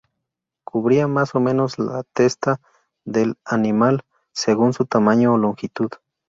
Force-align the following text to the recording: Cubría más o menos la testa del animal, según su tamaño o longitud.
Cubría 0.65 1.05
más 1.07 1.35
o 1.35 1.39
menos 1.39 1.77
la 1.77 2.01
testa 2.01 2.59
del 3.05 3.35
animal, 3.45 4.01
según 4.33 4.73
su 4.73 4.85
tamaño 4.87 5.33
o 5.33 5.37
longitud. 5.37 5.91